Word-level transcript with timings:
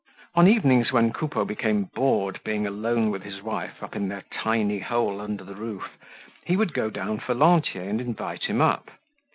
On 0.33 0.47
evenings 0.47 0.91
when 0.91 1.13
Coupeau 1.13 1.45
became 1.45 1.83
bored 1.93 2.39
being 2.43 2.65
alone 2.65 3.11
with 3.11 3.21
his 3.21 3.43
wife 3.43 3.83
up 3.83 3.95
in 3.95 4.07
their 4.09 4.23
tiny 4.33 4.79
hole 4.79 5.21
under 5.21 5.43
the 5.43 5.53
roof, 5.53 5.95
he 6.43 6.57
would 6.57 6.73
go 6.73 6.89
down 6.89 7.19
for 7.19 7.35
Lantier 7.35 7.83
and 7.87 8.01
invite 8.01 8.45
him 8.45 8.61
up. 8.61 8.89